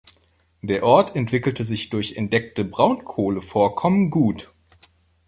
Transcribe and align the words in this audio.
Der 0.63 0.81
Ort 0.81 1.15
entwickelte 1.15 1.63
sich 1.63 1.89
durch 1.91 2.13
entdeckte 2.13 2.65
Braunkohlevorkommen 2.65 4.09
gut. 4.09 4.49